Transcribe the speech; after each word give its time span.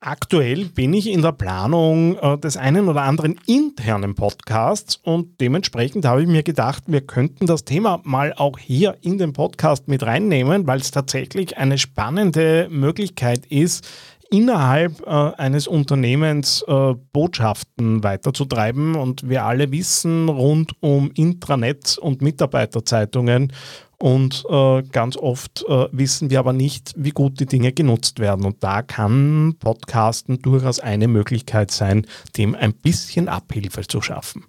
Aktuell 0.00 0.66
bin 0.66 0.94
ich 0.94 1.08
in 1.08 1.22
der 1.22 1.32
Planung 1.32 2.16
äh, 2.18 2.38
des 2.38 2.56
einen 2.56 2.88
oder 2.88 3.02
anderen 3.02 3.36
internen 3.46 4.14
Podcasts 4.14 4.94
und 4.94 5.40
dementsprechend 5.40 6.04
habe 6.04 6.22
ich 6.22 6.28
mir 6.28 6.44
gedacht, 6.44 6.84
wir 6.86 7.00
könnten 7.00 7.46
das 7.46 7.64
Thema 7.64 8.00
mal 8.04 8.32
auch 8.36 8.60
hier 8.60 8.96
in 9.00 9.18
den 9.18 9.32
Podcast 9.32 9.88
mit 9.88 10.04
reinnehmen, 10.04 10.68
weil 10.68 10.78
es 10.78 10.92
tatsächlich 10.92 11.58
eine 11.58 11.78
spannende 11.78 12.68
Möglichkeit 12.70 13.44
ist, 13.46 13.88
innerhalb 14.30 15.04
äh, 15.04 15.10
eines 15.10 15.66
Unternehmens 15.66 16.64
äh, 16.68 16.94
Botschaften 17.12 18.04
weiterzutreiben. 18.04 18.94
Und 18.94 19.28
wir 19.28 19.46
alle 19.46 19.72
wissen 19.72 20.28
rund 20.28 20.74
um 20.80 21.10
Intranet 21.10 21.98
und 21.98 22.22
Mitarbeiterzeitungen 22.22 23.52
und 23.98 24.44
äh, 24.48 24.82
ganz 24.82 25.16
oft 25.16 25.64
äh, 25.68 25.88
wissen 25.90 26.30
wir 26.30 26.38
aber 26.38 26.52
nicht, 26.52 26.94
wie 26.96 27.10
gut 27.10 27.40
die 27.40 27.46
Dinge 27.46 27.72
genutzt 27.72 28.20
werden. 28.20 28.44
Und 28.44 28.62
da 28.62 28.82
kann 28.82 29.56
Podcasten 29.58 30.40
durchaus 30.40 30.78
eine 30.78 31.08
Möglichkeit 31.08 31.70
sein, 31.70 32.06
dem 32.36 32.54
ein 32.54 32.74
bisschen 32.74 33.28
Abhilfe 33.28 33.82
zu 33.86 34.00
schaffen. 34.00 34.44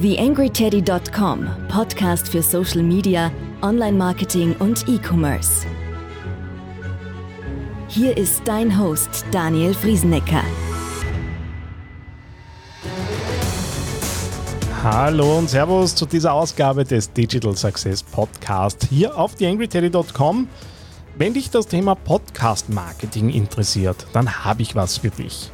TheAngryTeddy.com, 0.00 1.46
Podcast 1.68 2.28
für 2.28 2.42
Social 2.42 2.82
Media, 2.82 3.30
Online-Marketing 3.62 4.56
und 4.58 4.88
E-Commerce. 4.88 5.66
Hier 7.88 8.16
ist 8.16 8.42
dein 8.44 8.76
Host 8.76 9.24
Daniel 9.30 9.72
Friesenecker. 9.72 10.42
Hallo 14.84 15.38
und 15.38 15.48
Servus 15.48 15.94
zu 15.94 16.04
dieser 16.04 16.34
Ausgabe 16.34 16.84
des 16.84 17.10
Digital 17.10 17.56
Success 17.56 18.02
Podcast 18.02 18.86
hier 18.90 19.16
auf 19.16 19.34
TheAngryTeddy.com. 19.34 20.46
Wenn 21.16 21.32
dich 21.32 21.48
das 21.48 21.68
Thema 21.68 21.94
Podcast 21.94 22.68
Marketing 22.68 23.30
interessiert, 23.30 24.06
dann 24.12 24.44
habe 24.44 24.60
ich 24.60 24.76
was 24.76 24.98
für 24.98 25.08
dich 25.08 25.50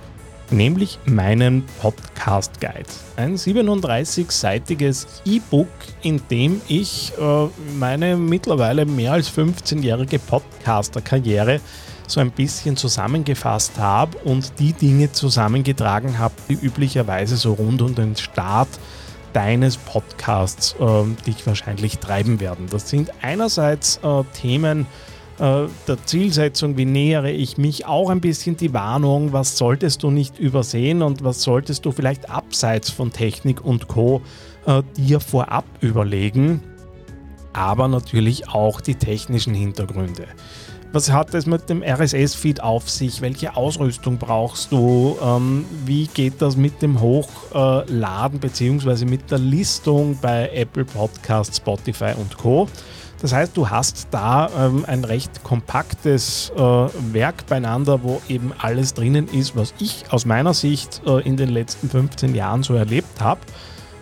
nämlich 0.50 0.98
meinen 1.04 1.64
Podcast 1.80 2.60
Guide. 2.60 2.88
Ein 3.14 3.36
37-seitiges 3.36 5.06
E-Book, 5.24 5.68
in 6.02 6.20
dem 6.28 6.60
ich 6.66 7.12
äh, 7.16 7.46
meine 7.78 8.16
mittlerweile 8.16 8.84
mehr 8.84 9.12
als 9.12 9.30
15-jährige 9.30 10.18
Podcaster-Karriere 10.18 11.60
so 12.08 12.18
ein 12.18 12.32
bisschen 12.32 12.76
zusammengefasst 12.76 13.78
habe 13.78 14.18
und 14.24 14.58
die 14.58 14.72
Dinge 14.72 15.12
zusammengetragen 15.12 16.18
habe, 16.18 16.34
die 16.48 16.54
üblicherweise 16.54 17.36
so 17.36 17.52
rund 17.52 17.80
um 17.80 17.94
den 17.94 18.16
Start 18.16 18.68
deines 19.32 19.76
Podcasts 19.76 20.74
äh, 20.78 21.24
dich 21.26 21.46
wahrscheinlich 21.46 21.98
treiben 21.98 22.40
werden. 22.40 22.66
Das 22.70 22.88
sind 22.88 23.10
einerseits 23.22 24.00
äh, 24.02 24.24
Themen, 24.34 24.86
äh, 25.38 25.66
der 25.88 26.04
Zielsetzung, 26.04 26.76
wie 26.76 26.84
nähere 26.84 27.30
ich 27.30 27.56
mich, 27.56 27.86
auch 27.86 28.10
ein 28.10 28.20
bisschen 28.20 28.56
die 28.56 28.72
Warnung, 28.72 29.32
was 29.32 29.56
solltest 29.56 30.02
du 30.02 30.10
nicht 30.10 30.38
übersehen 30.38 31.02
und 31.02 31.24
was 31.24 31.42
solltest 31.42 31.84
du 31.86 31.92
vielleicht 31.92 32.28
abseits 32.28 32.90
von 32.90 33.12
Technik 33.12 33.64
und 33.64 33.88
Co. 33.88 34.22
Äh, 34.66 34.82
dir 34.96 35.20
vorab 35.20 35.64
überlegen, 35.80 36.62
aber 37.52 37.88
natürlich 37.88 38.48
auch 38.48 38.80
die 38.80 38.96
technischen 38.96 39.54
Hintergründe. 39.54 40.26
Was 40.92 41.12
hat 41.12 41.34
es 41.34 41.46
mit 41.46 41.70
dem 41.70 41.84
RSS-Feed 41.84 42.64
auf 42.64 42.90
sich? 42.90 43.20
Welche 43.20 43.56
Ausrüstung 43.56 44.18
brauchst 44.18 44.72
du? 44.72 45.16
Ähm, 45.22 45.64
wie 45.84 46.08
geht 46.08 46.42
das 46.42 46.56
mit 46.56 46.82
dem 46.82 47.00
Hochladen 47.00 48.40
bzw. 48.40 49.04
mit 49.04 49.30
der 49.30 49.38
Listung 49.38 50.18
bei 50.20 50.50
Apple 50.52 50.84
Podcasts, 50.84 51.58
Spotify 51.58 52.14
und 52.16 52.36
Co.? 52.36 52.66
Das 53.22 53.32
heißt, 53.32 53.56
du 53.56 53.70
hast 53.70 54.08
da 54.10 54.50
ähm, 54.58 54.84
ein 54.84 55.04
recht 55.04 55.44
kompaktes 55.44 56.50
äh, 56.56 56.58
Werk 56.58 57.46
beieinander, 57.46 58.02
wo 58.02 58.20
eben 58.28 58.52
alles 58.58 58.92
drinnen 58.92 59.28
ist, 59.28 59.54
was 59.54 59.72
ich 59.78 60.06
aus 60.10 60.26
meiner 60.26 60.54
Sicht 60.54 61.02
äh, 61.06 61.20
in 61.20 61.36
den 61.36 61.50
letzten 61.50 61.88
15 61.88 62.34
Jahren 62.34 62.64
so 62.64 62.74
erlebt 62.74 63.20
habe. 63.20 63.40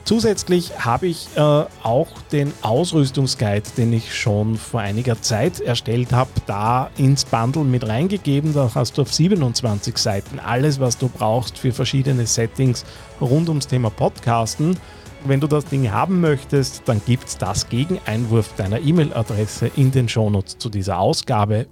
Zusätzlich 0.09 0.87
habe 0.87 1.07
ich 1.07 1.29
äh, 1.37 1.41
auch 1.83 2.09
den 2.33 2.51
Ausrüstungsguide, 2.63 3.69
den 3.77 3.93
ich 3.93 4.15
schon 4.15 4.57
vor 4.57 4.81
einiger 4.81 5.21
Zeit 5.21 5.61
erstellt 5.61 6.13
habe, 6.13 6.31
da 6.47 6.89
ins 6.97 7.27
Bundle 7.27 7.65
mit 7.65 7.87
reingegeben. 7.87 8.55
Da 8.55 8.71
hast 8.75 8.97
du 8.97 9.03
auf 9.03 9.13
27 9.13 9.99
Seiten 9.99 10.39
alles, 10.39 10.81
was 10.81 10.97
du 10.97 11.11
brauchst 11.11 11.59
für 11.59 11.73
verschiedene 11.73 12.25
Settings 12.25 12.87
rund 13.21 13.51
ums 13.51 13.67
Thema 13.67 13.91
Podcasten. 13.91 14.79
Wenn 15.27 15.41
du 15.41 15.47
das 15.47 15.67
Ding 15.67 15.93
haben 15.93 16.23
möchtest, 16.23 16.89
dann 16.89 17.03
gibt 17.05 17.29
es 17.29 17.37
das 17.37 17.69
gegen 17.69 18.01
Einwurf 18.07 18.55
deiner 18.57 18.81
E-Mail-Adresse 18.81 19.71
in 19.77 19.91
den 19.91 20.09
Shownotes 20.09 20.57
zu 20.57 20.71
dieser 20.71 21.01
Ausgabe 21.01 21.67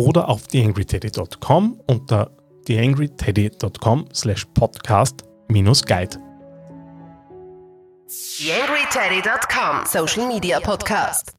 oder 0.00 0.30
auf 0.30 0.46
theangryteddy.com 0.46 1.78
unter 1.88 2.30
theangryteddy.com 2.64 4.06
slash 4.14 4.46
podcast 4.54 5.24
TheAngryTeddy.com 8.12 9.86
Social 9.86 10.28
Media 10.28 10.60
Podcast. 10.60 11.32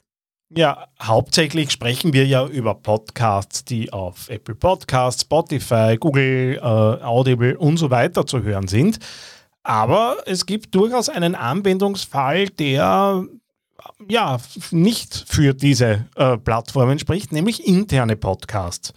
Ja, 0.50 0.88
hauptsächlich 1.00 1.70
sprechen 1.70 2.14
wir 2.14 2.26
ja 2.26 2.48
über 2.48 2.74
Podcasts, 2.74 3.64
die 3.64 3.94
auf 3.94 4.28
Apple 4.28 4.56
Podcasts, 4.56 5.22
Spotify, 5.22 5.98
Google, 6.00 6.58
äh, 6.58 6.66
Audible 6.66 7.60
und 7.60 7.78
so 7.78 7.92
weiter 7.92 8.26
zu 8.26 8.42
hören 8.42 8.68
sind. 8.68 8.98
Aber 9.62 10.18
es 10.26 10.48
gibt 10.48 10.74
durchaus 10.74 11.10
einen 11.10 11.36
Anwendungsfall, 11.36 12.50
der 12.50 13.24
ja 14.10 14.38
nicht 14.72 15.26
für 15.28 15.54
diese 15.54 16.08
äh, 16.16 16.38
Plattformen 16.38 16.98
spricht, 16.98 17.32
nämlich 17.32 17.68
interne 17.68 18.16
Podcasts. 18.16 18.94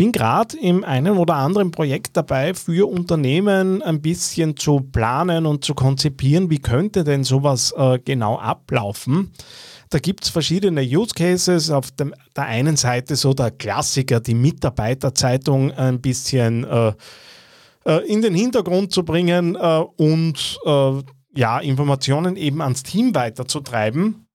Bin 0.00 0.12
gerade 0.12 0.56
im 0.56 0.82
einen 0.82 1.18
oder 1.18 1.34
anderen 1.34 1.72
Projekt 1.72 2.16
dabei, 2.16 2.54
für 2.54 2.88
Unternehmen 2.88 3.82
ein 3.82 4.00
bisschen 4.00 4.56
zu 4.56 4.80
planen 4.80 5.44
und 5.44 5.62
zu 5.62 5.74
konzipieren, 5.74 6.48
wie 6.48 6.58
könnte 6.58 7.04
denn 7.04 7.22
sowas 7.22 7.74
äh, 7.76 7.98
genau 8.02 8.38
ablaufen. 8.38 9.30
Da 9.90 9.98
gibt 9.98 10.24
es 10.24 10.30
verschiedene 10.30 10.80
Use 10.80 11.12
Cases. 11.14 11.70
Auf 11.70 11.90
dem, 11.90 12.14
der 12.34 12.46
einen 12.46 12.78
Seite 12.78 13.14
so 13.14 13.34
der 13.34 13.50
Klassiker, 13.50 14.20
die 14.20 14.32
Mitarbeiterzeitung 14.32 15.70
ein 15.72 16.00
bisschen 16.00 16.64
äh, 16.64 16.94
äh, 17.84 17.98
in 18.10 18.22
den 18.22 18.34
Hintergrund 18.34 18.94
zu 18.94 19.04
bringen 19.04 19.54
äh, 19.54 19.84
und 19.98 20.58
äh, 20.64 20.92
ja, 21.36 21.58
Informationen 21.58 22.36
eben 22.36 22.62
ans 22.62 22.84
Team 22.84 23.14
weiterzutreiben. 23.14 24.29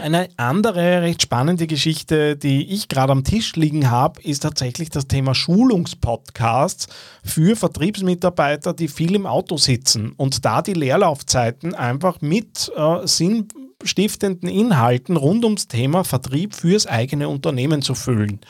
Eine 0.00 0.28
andere 0.36 1.02
recht 1.02 1.22
spannende 1.22 1.66
Geschichte, 1.66 2.36
die 2.36 2.72
ich 2.72 2.88
gerade 2.88 3.12
am 3.12 3.24
Tisch 3.24 3.56
liegen 3.56 3.90
habe, 3.90 4.20
ist 4.22 4.40
tatsächlich 4.40 4.90
das 4.90 5.08
Thema 5.08 5.34
Schulungspodcasts 5.34 6.88
für 7.24 7.56
Vertriebsmitarbeiter, 7.56 8.74
die 8.74 8.88
viel 8.88 9.14
im 9.14 9.26
Auto 9.26 9.56
sitzen 9.56 10.12
und 10.16 10.44
da 10.44 10.62
die 10.62 10.74
Leerlaufzeiten 10.74 11.74
einfach 11.74 12.20
mit 12.20 12.70
äh, 12.76 13.06
sinnstiftenden 13.06 14.48
Inhalten 14.48 15.16
rund 15.16 15.44
ums 15.44 15.68
Thema 15.68 16.04
Vertrieb 16.04 16.54
fürs 16.54 16.86
eigene 16.86 17.28
Unternehmen 17.28 17.82
zu 17.82 17.94
füllen. 17.94 18.40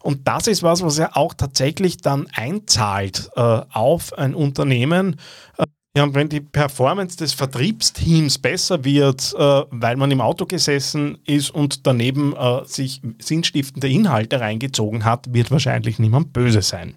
Und 0.00 0.28
das 0.28 0.46
ist 0.46 0.62
was, 0.62 0.82
was 0.82 0.98
ja 0.98 1.10
auch 1.14 1.34
tatsächlich 1.34 1.98
dann 1.98 2.26
einzahlt 2.34 3.30
äh, 3.36 3.40
auf 3.40 4.12
ein 4.18 4.34
Unternehmen. 4.34 5.16
Äh, 5.56 5.64
ja, 5.96 6.02
und 6.02 6.14
wenn 6.14 6.28
die 6.28 6.40
Performance 6.40 7.16
des 7.16 7.34
Vertriebsteams 7.34 8.38
besser 8.38 8.84
wird, 8.84 9.32
äh, 9.38 9.62
weil 9.70 9.96
man 9.96 10.10
im 10.10 10.20
Auto 10.20 10.44
gesessen 10.44 11.18
ist 11.24 11.50
und 11.50 11.86
daneben 11.86 12.34
äh, 12.34 12.64
sich 12.64 13.00
sinnstiftende 13.20 13.88
Inhalte 13.88 14.40
reingezogen 14.40 15.04
hat, 15.04 15.32
wird 15.32 15.52
wahrscheinlich 15.52 16.00
niemand 16.00 16.32
böse 16.32 16.62
sein. 16.62 16.94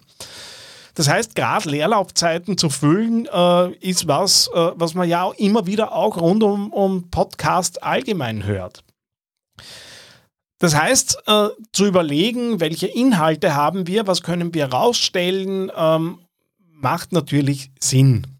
Das 0.96 1.07
heißt, 1.07 1.36
gerade 1.36 1.69
Leerlaufzeiten 1.69 2.57
zu 2.57 2.72
füllen, 2.72 3.28
äh, 3.31 3.72
ist 3.75 4.07
was, 4.07 4.50
äh, 4.52 4.72
was 4.74 4.96
man 4.96 5.07
ja 5.07 5.31
immer 5.38 5.68
wieder 5.68 5.94
auch 5.94 6.18
rund 6.18 6.41
um, 6.41 6.74
um 6.74 7.12
Podcast 7.12 7.84
allgemein 7.84 8.46
hört. 8.46 8.84
Das 10.57 10.75
heißt, 10.75 11.22
äh, 11.28 11.50
zu 11.72 11.86
überlegen, 11.86 12.59
welche 12.59 12.88
Inhalte 12.88 13.54
haben 13.54 13.86
wir, 13.86 14.07
was 14.07 14.24
können 14.24 14.56
wir 14.56 14.74
rausstellen, 14.74 15.72
ähm, 15.77 16.18
macht 16.72 17.12
natürlich 17.12 17.69
Sinn. 17.80 18.37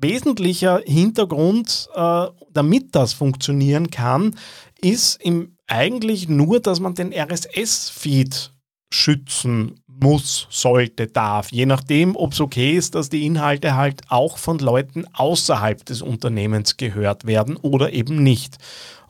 Wesentlicher 0.00 0.80
Hintergrund, 0.84 1.88
äh, 1.94 2.26
damit 2.52 2.94
das 2.94 3.12
funktionieren 3.12 3.90
kann, 3.90 4.36
ist 4.80 5.22
im, 5.22 5.56
eigentlich 5.66 6.28
nur, 6.28 6.60
dass 6.60 6.80
man 6.80 6.94
den 6.94 7.12
RSS-Feed 7.12 8.52
schützen 8.92 9.80
muss, 9.86 10.46
sollte, 10.50 11.06
darf. 11.06 11.52
Je 11.52 11.66
nachdem, 11.66 12.16
ob 12.16 12.32
es 12.32 12.40
okay 12.40 12.72
ist, 12.72 12.94
dass 12.94 13.10
die 13.10 13.26
Inhalte 13.26 13.76
halt 13.76 14.02
auch 14.08 14.38
von 14.38 14.58
Leuten 14.58 15.04
außerhalb 15.12 15.84
des 15.84 16.02
Unternehmens 16.02 16.76
gehört 16.76 17.26
werden 17.26 17.56
oder 17.56 17.92
eben 17.92 18.22
nicht. 18.22 18.56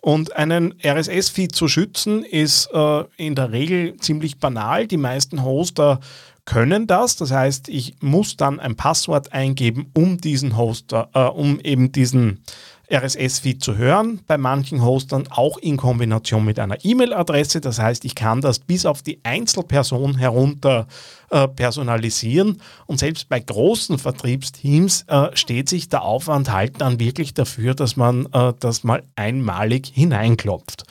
Und 0.00 0.34
einen 0.34 0.74
RSS-Feed 0.82 1.54
zu 1.54 1.68
schützen 1.68 2.24
ist 2.24 2.70
äh, 2.72 3.04
in 3.16 3.34
der 3.34 3.52
Regel 3.52 3.96
ziemlich 3.98 4.38
banal. 4.38 4.86
Die 4.86 4.96
meisten 4.96 5.44
Hoster 5.44 6.00
können 6.46 6.86
das. 6.86 7.16
Das 7.16 7.30
heißt, 7.30 7.68
ich 7.68 7.96
muss 8.00 8.36
dann 8.36 8.60
ein 8.60 8.76
Passwort 8.76 9.32
eingeben, 9.32 9.90
um 9.94 10.18
diesen 10.18 10.56
Hoster, 10.56 11.10
äh, 11.14 11.20
um 11.24 11.60
eben 11.60 11.92
diesen 11.92 12.42
RSS-Feed 12.92 13.62
zu 13.62 13.76
hören, 13.76 14.20
bei 14.26 14.36
manchen 14.36 14.82
Hostern 14.82 15.28
auch 15.30 15.58
in 15.58 15.76
Kombination 15.76 16.44
mit 16.44 16.58
einer 16.58 16.84
E-Mail-Adresse. 16.84 17.60
Das 17.60 17.78
heißt, 17.78 18.04
ich 18.04 18.14
kann 18.14 18.40
das 18.40 18.58
bis 18.58 18.86
auf 18.86 19.02
die 19.02 19.20
Einzelperson 19.22 20.18
herunter 20.18 20.86
äh, 21.30 21.46
personalisieren 21.48 22.60
und 22.86 22.98
selbst 22.98 23.28
bei 23.28 23.40
großen 23.40 23.98
Vertriebsteams 23.98 25.04
äh, 25.08 25.28
steht 25.34 25.68
sich 25.68 25.88
der 25.88 26.02
Aufwand 26.02 26.50
halt 26.50 26.80
dann 26.80 26.98
wirklich 26.98 27.34
dafür, 27.34 27.74
dass 27.74 27.96
man 27.96 28.26
äh, 28.32 28.52
das 28.58 28.84
mal 28.84 29.02
einmalig 29.16 29.86
hineinklopft. 29.94 30.84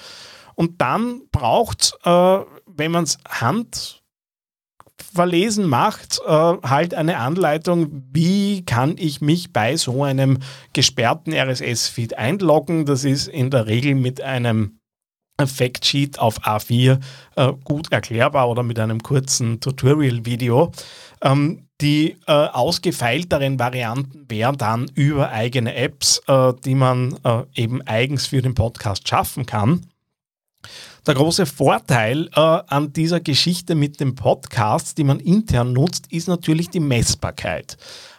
Und 0.56 0.81
dann 0.81 1.22
braucht, 1.31 1.94
äh, 2.04 2.40
wenn 2.68 2.92
man 2.92 3.04
es 3.04 3.18
hand 3.28 3.99
verlesen 5.01 5.68
macht, 5.68 6.19
äh, 6.25 6.31
halt 6.31 6.94
eine 6.94 7.18
Anleitung, 7.18 8.04
wie 8.12 8.66
kann 8.66 8.96
ich 8.98 9.22
mich 9.22 9.54
bei 9.54 9.78
so 9.78 10.04
einem 10.04 10.40
gesperrten 10.74 11.34
RSS-Feed 11.34 12.18
einloggen. 12.18 12.86
Das 12.86 13.04
ist 13.04 13.28
in 13.28 13.50
der 13.50 13.68
Regel 13.68 13.96
mit 13.96 14.22
einem 14.22 14.80
Factsheet 15.46 16.19
auf 16.19 16.46
A4 16.46 17.00
äh, 17.36 17.54
gut 17.63 17.92
erklärbar 17.92 18.50
oder 18.50 18.63
mit 18.63 18.80
einem 18.80 19.01
kurzen 19.01 19.60
Tutorial-Video. 19.60 20.72
Ähm, 21.22 21.69
die 21.81 22.18
äh, 22.28 22.31
ausgefeilteren 22.31 23.57
Varianten 23.57 24.25
wären 24.30 24.57
dann 24.57 24.92
über 24.95 25.30
eigene 25.30 25.75
Apps, 25.75 26.22
äh, 26.28 26.54
die 26.66 26.75
man 26.75 27.18
äh, 27.24 27.44
eben 27.56 27.81
eigens 27.84 28.28
für 28.28 28.42
den 28.42 28.54
Podcast 28.54 29.07
schaffen 29.07 29.45
kann. 29.45 29.86
Der 31.10 31.16
große 31.16 31.48
Vorteil 31.48 32.30
äh, 32.36 32.40
an 32.40 32.94
dieser 32.94 33.20
Geschichte 33.20 33.74
mit 33.74 34.00
dem 34.00 34.14
Podcast, 34.14 34.96
die 34.96 35.04
man 35.04 35.20
intern 35.20 35.74
nutzt, 35.74 36.06
ist 36.12 36.28
natürlich 36.28 36.70
die 36.70 36.80
Messbarkeit. 36.80 37.78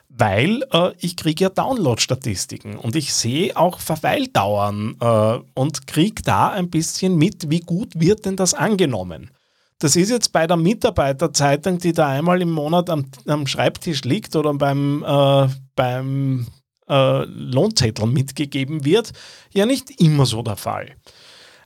Weil 0.08 0.64
äh, 0.72 0.90
ich 0.98 1.16
kriege 1.16 1.44
ja 1.44 1.50
Download-Statistiken 1.50 2.76
und 2.76 2.96
ich 2.96 3.14
sehe 3.14 3.56
auch 3.56 3.78
Verweildauern 3.78 4.96
äh, 5.00 5.38
und 5.54 5.86
kriege 5.86 6.20
da 6.24 6.48
ein 6.48 6.68
bisschen 6.68 7.14
mit, 7.14 7.48
wie 7.48 7.60
gut 7.60 7.92
wird 7.94 8.26
denn 8.26 8.34
das 8.34 8.54
angenommen. 8.54 9.30
Das 9.78 9.94
ist 9.94 10.10
jetzt 10.10 10.32
bei 10.32 10.48
der 10.48 10.56
Mitarbeiterzeitung, 10.56 11.78
die 11.78 11.92
da 11.92 12.08
einmal 12.08 12.42
im 12.42 12.50
Monat 12.50 12.90
am, 12.90 13.04
am 13.28 13.46
Schreibtisch 13.46 14.02
liegt 14.02 14.34
oder 14.34 14.52
beim, 14.54 15.04
äh, 15.06 15.46
beim 15.76 16.48
äh, 16.88 17.24
Lohnzettel 17.24 18.08
mitgegeben 18.08 18.84
wird, 18.84 19.12
ja 19.52 19.64
nicht 19.64 20.00
immer 20.00 20.26
so 20.26 20.42
der 20.42 20.56
Fall. 20.56 20.96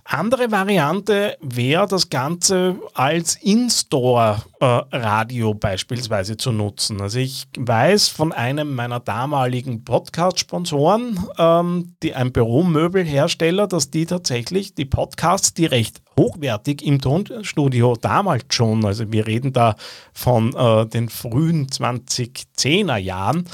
Andere 0.06 0.51
Variante 0.51 1.39
wäre, 1.41 1.89
das 1.89 2.11
Ganze 2.11 2.77
als 2.93 3.37
In-Store-Radio 3.37 5.55
beispielsweise 5.55 6.37
zu 6.37 6.53
nutzen. 6.53 7.01
Also 7.01 7.21
ich 7.21 7.47
weiß 7.56 8.09
von 8.09 8.31
einem 8.33 8.75
meiner 8.75 9.01
damaligen 9.01 9.83
Podcast-Sponsoren, 9.83 11.19
ähm, 11.39 11.97
die 12.03 12.15
ein 12.15 12.33
Büromöbelhersteller, 12.33 13.67
dass 13.67 13.91
die 13.91 14.05
tatsächlich 14.05 14.75
die 14.75 14.85
Podcasts, 14.85 15.55
die 15.55 15.65
recht 15.65 16.03
hochwertig 16.19 16.85
im 16.85 17.01
Tonstudio 17.01 17.97
damals 17.97 18.45
schon, 18.51 18.85
also 18.85 19.11
wir 19.11 19.27
reden 19.27 19.55
da 19.55 19.75
von 20.12 20.55
äh, 20.55 20.85
den 20.87 21.09
frühen 21.09 21.69
2010er 21.69 22.99
Jahren, 22.99 23.49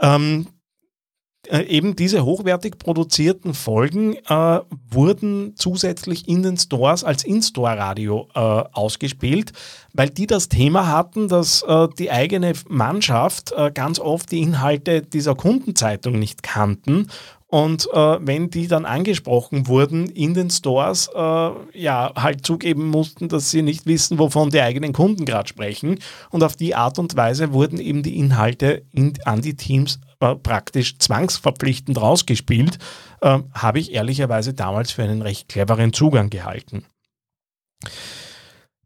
ähm, 0.00 0.46
äh, 1.50 1.62
eben 1.62 1.96
diese 1.96 2.24
hochwertig 2.24 2.78
produzierten 2.78 3.54
Folgen 3.54 4.14
äh, 4.28 4.60
wurden 4.90 5.54
zusätzlich 5.56 6.28
in 6.28 6.42
den 6.42 6.56
Stores 6.56 7.04
als 7.04 7.24
In-Store-Radio 7.24 8.28
äh, 8.34 8.38
ausgespielt, 8.38 9.52
weil 9.92 10.10
die 10.10 10.26
das 10.26 10.48
Thema 10.48 10.86
hatten, 10.86 11.28
dass 11.28 11.62
äh, 11.62 11.88
die 11.98 12.10
eigene 12.10 12.52
Mannschaft 12.68 13.52
äh, 13.56 13.70
ganz 13.72 13.98
oft 13.98 14.30
die 14.30 14.40
Inhalte 14.40 15.02
dieser 15.02 15.34
Kundenzeitung 15.34 16.18
nicht 16.18 16.42
kannten 16.42 17.08
und 17.50 17.88
äh, 17.92 18.18
wenn 18.20 18.48
die 18.48 18.68
dann 18.68 18.84
angesprochen 18.84 19.66
wurden 19.66 20.08
in 20.08 20.34
den 20.34 20.50
Stores, 20.50 21.08
äh, 21.12 21.50
ja, 21.74 22.12
halt 22.16 22.46
zugeben 22.46 22.86
mussten, 22.86 23.28
dass 23.28 23.50
sie 23.50 23.62
nicht 23.62 23.86
wissen, 23.86 24.20
wovon 24.20 24.50
die 24.50 24.60
eigenen 24.60 24.92
Kunden 24.92 25.24
gerade 25.24 25.48
sprechen. 25.48 25.98
Und 26.30 26.44
auf 26.44 26.54
die 26.54 26.76
Art 26.76 27.00
und 27.00 27.16
Weise 27.16 27.52
wurden 27.52 27.80
eben 27.80 28.04
die 28.04 28.16
Inhalte 28.18 28.84
in, 28.92 29.14
an 29.24 29.40
die 29.40 29.56
Teams 29.56 29.98
äh, 30.20 30.36
praktisch 30.36 30.98
zwangsverpflichtend 30.98 32.00
rausgespielt. 32.00 32.78
Äh, 33.20 33.40
Habe 33.52 33.80
ich 33.80 33.92
ehrlicherweise 33.92 34.54
damals 34.54 34.92
für 34.92 35.02
einen 35.02 35.22
recht 35.22 35.48
cleveren 35.48 35.92
Zugang 35.92 36.30
gehalten. 36.30 36.86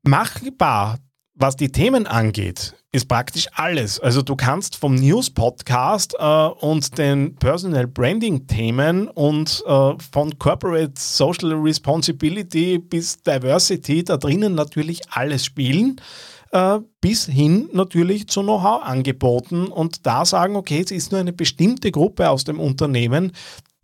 Machbar 0.03 0.99
was 1.35 1.57
die 1.57 1.73
Themen 1.73 2.07
angeht, 2.07 2.75
ist 2.95 3.09
praktisch 3.09 3.49
alles. 3.55 3.99
Also 3.99 4.23
du 4.23 4.37
kannst 4.37 4.77
vom 4.77 4.95
News-Podcast 4.95 6.15
äh, 6.17 6.25
und 6.25 6.97
den 6.97 7.35
Personal 7.35 7.89
Branding-Themen 7.89 9.09
und 9.09 9.65
äh, 9.67 9.93
von 10.13 10.39
Corporate 10.39 10.93
Social 10.97 11.55
Responsibility 11.55 12.79
bis 12.79 13.21
Diversity 13.21 14.05
da 14.05 14.17
drinnen 14.17 14.55
natürlich 14.55 15.01
alles 15.11 15.45
spielen, 15.45 16.01
äh, 16.53 16.79
bis 17.01 17.27
hin 17.27 17.69
natürlich 17.73 18.29
zu 18.29 18.43
Know-how-Angeboten 18.43 19.67
und 19.67 20.07
da 20.07 20.25
sagen, 20.25 20.55
okay, 20.55 20.81
es 20.85 20.93
ist 20.93 21.11
nur 21.11 21.21
eine 21.21 21.33
bestimmte 21.33 21.91
Gruppe 21.91 22.31
aus 22.31 22.45
dem 22.45 22.61
Unternehmen, 22.61 23.33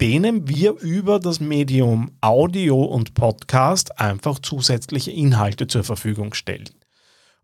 denen 0.00 0.46
wir 0.46 0.78
über 0.78 1.18
das 1.18 1.40
Medium 1.40 2.12
Audio 2.20 2.80
und 2.80 3.14
Podcast 3.14 3.98
einfach 3.98 4.38
zusätzliche 4.38 5.10
Inhalte 5.10 5.66
zur 5.66 5.82
Verfügung 5.82 6.32
stellen. 6.32 6.70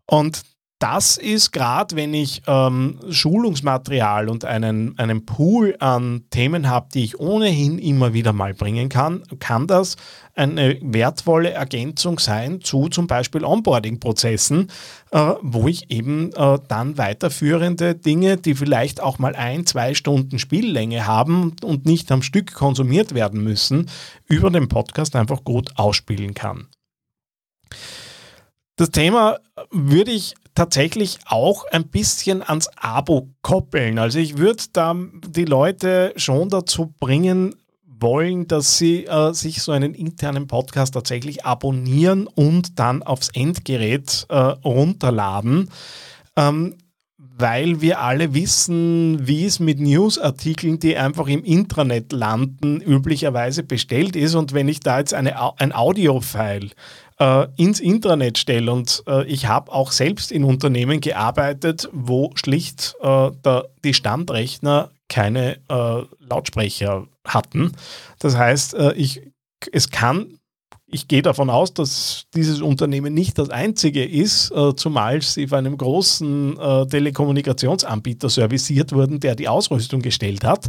Und 0.05 0.43
das 0.79 1.17
ist 1.17 1.51
gerade, 1.51 1.95
wenn 1.95 2.13
ich 2.13 2.43
ähm, 2.45 2.99
Schulungsmaterial 3.09 4.29
und 4.29 4.45
einen, 4.45 4.97
einen 4.99 5.25
Pool 5.25 5.75
an 5.79 6.25
Themen 6.29 6.69
habe, 6.69 6.89
die 6.93 7.03
ich 7.03 7.19
ohnehin 7.19 7.79
immer 7.79 8.13
wieder 8.13 8.31
mal 8.31 8.53
bringen 8.53 8.87
kann, 8.87 9.23
kann 9.39 9.65
das 9.65 9.95
eine 10.35 10.77
wertvolle 10.81 11.49
Ergänzung 11.49 12.19
sein 12.19 12.61
zu 12.61 12.89
zum 12.89 13.07
Beispiel 13.07 13.43
Onboarding-Prozessen, 13.43 14.69
äh, 15.09 15.33
wo 15.41 15.67
ich 15.67 15.89
eben 15.89 16.31
äh, 16.33 16.59
dann 16.67 16.99
weiterführende 16.99 17.95
Dinge, 17.95 18.37
die 18.37 18.53
vielleicht 18.53 19.01
auch 19.01 19.17
mal 19.17 19.35
ein, 19.35 19.65
zwei 19.65 19.95
Stunden 19.95 20.37
Spiellänge 20.37 21.07
haben 21.07 21.55
und 21.63 21.87
nicht 21.87 22.11
am 22.11 22.21
Stück 22.21 22.53
konsumiert 22.53 23.15
werden 23.15 23.43
müssen, 23.43 23.89
über 24.27 24.51
den 24.51 24.67
Podcast 24.67 25.15
einfach 25.15 25.43
gut 25.43 25.71
ausspielen 25.75 26.35
kann. 26.35 26.67
Das 28.75 28.91
Thema 28.91 29.39
würde 29.71 30.11
ich 30.11 30.35
tatsächlich 30.57 31.19
auch 31.27 31.65
ein 31.71 31.87
bisschen 31.87 32.41
ans 32.41 32.67
Abo 32.77 33.29
koppeln. 33.43 33.99
Also 33.99 34.17
ich 34.17 34.37
würde 34.37 34.63
da 34.73 34.95
die 35.27 35.45
Leute 35.45 36.13
schon 36.15 36.49
dazu 36.49 36.95
bringen 36.99 37.53
wollen, 37.85 38.47
dass 38.47 38.79
sie 38.79 39.05
äh, 39.05 39.33
sich 39.33 39.61
so 39.61 39.71
einen 39.71 39.93
internen 39.93 40.47
Podcast 40.47 40.95
tatsächlich 40.95 41.45
abonnieren 41.45 42.25
und 42.25 42.79
dann 42.79 43.03
aufs 43.03 43.29
Endgerät 43.29 44.25
äh, 44.29 44.35
runterladen. 44.35 45.69
Ähm, 46.35 46.75
weil 47.39 47.81
wir 47.81 48.01
alle 48.01 48.33
wissen, 48.33 49.27
wie 49.27 49.45
es 49.45 49.59
mit 49.59 49.79
Newsartikeln, 49.79 50.79
die 50.79 50.97
einfach 50.97 51.27
im 51.27 51.43
Intranet 51.43 52.11
landen, 52.11 52.81
üblicherweise 52.81 53.61
bestellt 53.61 54.15
ist. 54.15 54.33
Und 54.33 54.53
wenn 54.53 54.67
ich 54.67 54.79
da 54.79 54.97
jetzt 54.97 55.13
eine, 55.13 55.59
ein 55.59 55.71
Audiofile 55.71 56.71
äh, 57.19 57.47
ins 57.57 57.79
Intranet 57.79 58.37
stelle. 58.37 58.71
Und 58.71 59.03
äh, 59.07 59.25
ich 59.25 59.47
habe 59.47 59.71
auch 59.71 59.91
selbst 59.91 60.31
in 60.31 60.43
Unternehmen 60.43 61.01
gearbeitet, 61.01 61.89
wo 61.91 62.31
schlicht 62.35 62.95
äh, 63.01 63.31
der, 63.43 63.69
die 63.83 63.93
Standrechner 63.93 64.91
keine 65.09 65.57
äh, 65.69 66.03
Lautsprecher 66.19 67.07
hatten. 67.25 67.71
Das 68.19 68.35
heißt, 68.35 68.73
äh, 68.75 68.93
ich, 68.93 69.21
es 69.71 69.89
kann 69.89 70.37
ich 70.89 71.09
gehe 71.09 71.21
davon 71.21 71.49
aus, 71.49 71.73
dass 71.73 72.27
dieses 72.33 72.61
Unternehmen 72.61 73.13
nicht 73.13 73.37
das 73.37 73.49
einzige 73.49 74.05
ist, 74.05 74.51
äh, 74.51 74.73
zumal 74.75 75.21
sie 75.21 75.47
von 75.47 75.59
einem 75.59 75.77
großen 75.77 76.57
äh, 76.57 76.87
Telekommunikationsanbieter 76.87 78.29
serviciert 78.29 78.93
wurden, 78.93 79.19
der 79.19 79.35
die 79.35 79.49
Ausrüstung 79.49 80.01
gestellt 80.01 80.45
hat. 80.45 80.65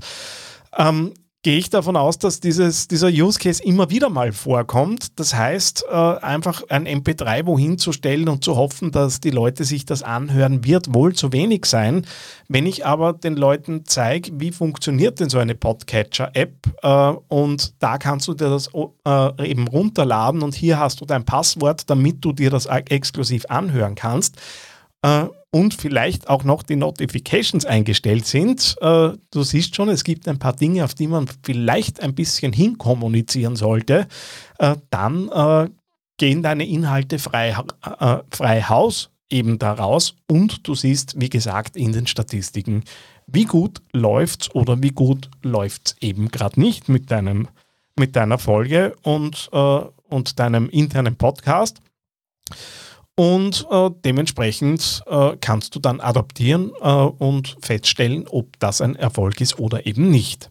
Ähm, 0.77 1.15
gehe 1.43 1.57
ich 1.59 1.71
davon 1.71 1.97
aus, 1.97 2.19
dass 2.19 2.41
dieses, 2.41 2.89
dieser 2.89 3.09
Use 3.09 3.39
Case 3.39 3.63
immer 3.63 3.91
wieder 3.91 4.11
mal 4.11 4.33
vorkommt. 4.33 5.19
Das 5.21 5.35
heißt, 5.35 5.85
äh, 5.89 5.95
einfach 5.95 6.63
ein 6.69 6.87
MP3 6.87 7.47
wohin 7.47 7.79
zu 7.79 7.93
stellen 7.93 8.29
und 8.29 8.43
zu 8.43 8.57
hoffen, 8.57 8.91
dass 8.91 9.21
die 9.21 9.31
Leute 9.31 9.65
sich 9.65 9.87
das 9.87 10.03
anhören, 10.03 10.65
wird 10.65 10.93
wohl 10.93 11.15
zu 11.15 11.33
wenig 11.33 11.67
sein. 11.67 12.05
Wenn 12.49 12.67
ich 12.67 12.85
aber 12.85 13.13
den 13.13 13.37
Leuten 13.37 13.85
zeige, 13.85 14.33
wie 14.35 14.51
funktioniert 14.51 15.21
denn 15.21 15.29
so 15.29 15.39
eine 15.39 15.55
Podcatcher-App 15.55 16.55
äh, 16.83 17.13
und 17.29 17.75
da 17.79 17.99
kannst 17.99 18.27
du 18.27 18.35
dir 18.35 18.51
das 18.51 18.71
äh, 18.75 19.49
eben 19.49 19.69
runterladen 19.69 20.43
und 20.43 20.57
hier 20.57 20.81
hast 20.81 21.01
du 21.01 21.05
dein 21.05 21.25
Passwort, 21.25 21.89
damit 21.89 22.25
du 22.25 22.33
dir 22.33 22.51
das 22.51 22.67
exklusiv 22.67 23.47
anhören 23.49 23.95
kannst, 23.95 24.37
äh, 25.03 25.27
und 25.51 25.75
vielleicht 25.75 26.29
auch 26.29 26.45
noch 26.45 26.63
die 26.63 26.77
Notifications 26.77 27.65
eingestellt 27.65 28.27
sind. 28.27 28.77
Äh, 28.81 29.13
du 29.31 29.43
siehst 29.43 29.75
schon, 29.75 29.89
es 29.89 30.05
gibt 30.05 30.29
ein 30.29 30.39
paar 30.39 30.55
Dinge, 30.55 30.85
auf 30.85 30.95
die 30.95 31.07
man 31.07 31.27
vielleicht 31.43 32.01
ein 32.03 32.15
bisschen 32.15 32.53
hinkommunizieren 32.53 33.57
sollte. 33.57 34.09
Äh, 34.59 34.77
dann 34.91 35.29
äh, 35.29 35.69
gehen 36.19 36.43
deine 36.43 36.67
Inhalte 36.67 37.19
frei, 37.19 37.57
frei 38.31 38.63
Haus 38.63 39.11
eben 39.31 39.59
daraus 39.59 40.17
und 40.27 40.67
du 40.67 40.75
siehst, 40.75 41.21
wie 41.21 41.31
gesagt, 41.31 41.77
in 41.77 41.93
den 41.93 42.09
Statistiken, 42.09 42.83
wie 43.27 43.45
gut 43.45 43.83
läuft's 43.93 44.53
oder 44.55 44.83
wie 44.83 44.91
gut 44.91 45.31
läuft's 45.43 45.95
eben 46.01 46.29
gerade 46.31 46.61
nicht 46.61 46.89
mit 46.89 47.11
deinem 47.11 47.49
mit 47.99 48.17
deiner 48.17 48.39
Folge 48.39 48.95
und, 49.03 49.51
äh, 49.53 49.81
und 50.09 50.39
deinem 50.39 50.69
internen 50.71 51.17
Podcast. 51.17 51.81
Und 53.19 53.67
äh, 53.69 53.91
dementsprechend 54.05 55.03
äh, 55.09 55.37
kannst 55.41 55.75
du 55.75 55.81
dann 55.81 56.01
adaptieren 56.01 56.71
äh, 56.81 56.89
und 56.89 57.57
feststellen, 57.61 58.29
ob 58.29 58.57
das 58.61 58.81
ein 58.81 58.95
Erfolg 58.95 59.41
ist 59.41 59.59
oder 59.59 59.87
eben 59.87 60.09
nicht. 60.09 60.51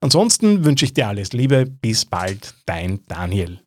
Ansonsten 0.00 0.64
wünsche 0.64 0.84
ich 0.84 0.92
dir 0.92 1.06
alles 1.06 1.32
Liebe. 1.32 1.66
Bis 1.66 2.04
bald, 2.04 2.56
dein 2.66 3.06
Daniel. 3.06 3.60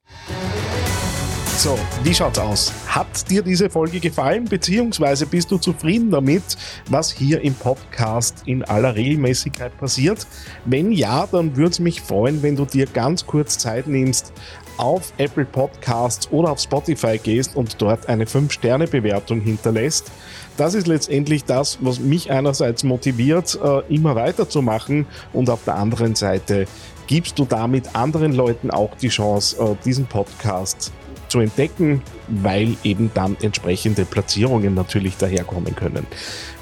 So, 1.57 1.79
wie 2.03 2.13
schaut's 2.13 2.37
aus? 2.37 2.73
Hat 2.85 3.29
dir 3.29 3.41
diese 3.41 3.69
Folge 3.69 4.01
gefallen, 4.01 4.43
beziehungsweise 4.45 5.25
bist 5.25 5.49
du 5.49 5.57
zufrieden 5.57 6.11
damit, 6.11 6.43
was 6.89 7.11
hier 7.11 7.41
im 7.41 7.55
Podcast 7.55 8.43
in 8.45 8.63
aller 8.63 8.93
Regelmäßigkeit 8.93 9.75
passiert? 9.77 10.27
Wenn 10.65 10.91
ja, 10.91 11.25
dann 11.25 11.55
würde 11.55 11.71
es 11.71 11.79
mich 11.79 12.01
freuen, 12.01 12.43
wenn 12.43 12.57
du 12.57 12.65
dir 12.65 12.85
ganz 12.87 13.25
kurz 13.25 13.57
Zeit 13.57 13.87
nimmst, 13.87 14.33
auf 14.77 15.13
Apple 15.17 15.45
Podcasts 15.45 16.31
oder 16.31 16.51
auf 16.51 16.59
Spotify 16.59 17.17
gehst 17.17 17.55
und 17.55 17.81
dort 17.81 18.07
eine 18.07 18.25
5-Sterne-Bewertung 18.25 19.41
hinterlässt. 19.41 20.11
Das 20.57 20.73
ist 20.73 20.87
letztendlich 20.87 21.43
das, 21.45 21.77
was 21.81 21.99
mich 21.99 22.31
einerseits 22.31 22.83
motiviert, 22.83 23.57
äh, 23.63 23.93
immer 23.93 24.15
weiterzumachen 24.15 25.05
und 25.33 25.49
auf 25.49 25.63
der 25.65 25.75
anderen 25.75 26.15
Seite 26.15 26.65
gibst 27.07 27.39
du 27.39 27.45
damit 27.45 27.95
anderen 27.95 28.33
Leuten 28.33 28.71
auch 28.71 28.95
die 28.95 29.09
Chance, 29.09 29.57
äh, 29.61 29.75
diesen 29.85 30.05
Podcast 30.05 30.91
zu 31.29 31.39
entdecken, 31.39 32.01
weil 32.27 32.75
eben 32.83 33.11
dann 33.13 33.37
entsprechende 33.41 34.05
Platzierungen 34.05 34.73
natürlich 34.73 35.17
daherkommen 35.17 35.75
können. 35.75 36.07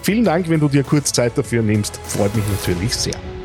Vielen 0.02 0.24
Dank, 0.24 0.50
wenn 0.50 0.60
du 0.60 0.68
dir 0.68 0.84
kurz 0.84 1.14
Zeit 1.14 1.38
dafür 1.38 1.62
nimmst, 1.62 2.00
freut 2.06 2.36
mich 2.36 2.46
natürlich 2.48 2.96
sehr. 2.96 3.45